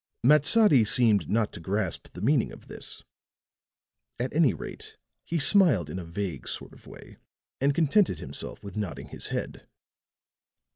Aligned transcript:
Matsadi 0.23 0.83
seemed 0.83 1.29
not 1.29 1.53
to 1.53 1.59
grasp 1.59 2.07
the 2.13 2.21
meaning 2.23 2.51
of 2.51 2.67
this; 2.67 3.03
at 4.19 4.33
any 4.33 4.51
rate 4.51 4.97
he 5.25 5.37
smiled 5.37 5.91
in 5.91 5.99
a 5.99 6.03
vague 6.03 6.47
sort 6.47 6.73
of 6.73 6.87
way 6.87 7.17
and 7.59 7.75
contented 7.75 8.17
himself 8.17 8.63
with 8.63 8.75
nodding 8.75 9.09
his 9.09 9.27
head. 9.27 9.67